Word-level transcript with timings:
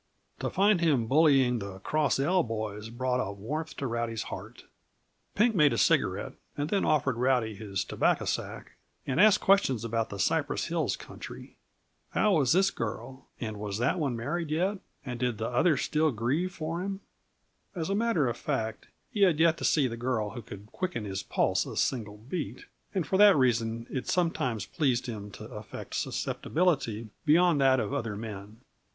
To 0.39 0.49
find 0.49 0.81
him 0.81 1.05
bullying 1.05 1.59
the 1.59 1.77
Cross 1.77 2.17
L 2.19 2.41
boys 2.41 2.89
brought 2.89 3.19
a 3.19 3.31
warmth 3.31 3.75
to 3.77 3.85
Rowdy's 3.85 4.23
heart. 4.23 4.63
Pink 5.35 5.53
made 5.53 5.73
a 5.73 5.77
cigarette, 5.77 6.33
and 6.57 6.69
then 6.71 6.83
offered 6.83 7.17
Rowdy 7.17 7.53
his 7.53 7.83
tobacco 7.85 8.25
sack, 8.25 8.71
and 9.05 9.21
asked 9.21 9.41
questions 9.41 9.85
about 9.85 10.09
the 10.09 10.17
Cypress 10.17 10.65
Hills 10.65 10.95
country. 10.97 11.55
How 12.13 12.33
was 12.37 12.51
this 12.51 12.71
girl? 12.71 13.27
and 13.39 13.59
was 13.59 13.77
that 13.77 13.99
one 13.99 14.15
married 14.15 14.49
yet? 14.49 14.79
and 15.05 15.19
did 15.19 15.37
the 15.37 15.49
other 15.49 15.77
still 15.77 16.09
grieve 16.09 16.51
for 16.51 16.81
him? 16.81 17.01
As 17.75 17.91
a 17.91 17.93
matter 17.93 18.27
of 18.27 18.37
fact, 18.37 18.87
he 19.11 19.21
had 19.21 19.37
yet 19.39 19.59
to 19.59 19.63
see 19.63 19.87
the 19.87 19.97
girl 19.97 20.31
who 20.31 20.41
could 20.41 20.65
quicken 20.71 21.05
his 21.05 21.21
pulse 21.21 21.63
a 21.67 21.77
single 21.77 22.17
beat, 22.17 22.65
and 22.95 23.05
for 23.05 23.17
that 23.17 23.35
reason 23.37 23.85
it 23.87 24.07
sometimes 24.07 24.65
pleased 24.65 25.05
him 25.05 25.29
to 25.29 25.45
affect 25.49 25.93
susceptibility 25.95 27.09
beyond 27.23 27.61
that 27.61 27.79
of 27.79 27.93
other 27.93 28.15
men. 28.15 28.61